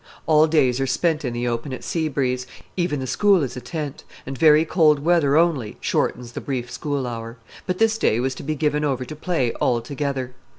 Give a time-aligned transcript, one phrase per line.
[0.25, 3.61] All days are spent in the open at Sea Breeze, even the school is a
[3.61, 8.33] tent, and very cold weather only shortens the brief school hour; but this day was
[8.33, 10.33] to be given over to play altogether.